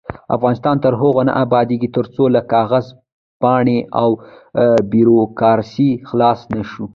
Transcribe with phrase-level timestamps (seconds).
[0.35, 2.85] افغانستان تر هغو نه ابادیږي، ترڅو له کاغذ
[3.41, 4.09] پرانۍ او
[4.91, 6.85] بیروکراسۍ خلاص نشو.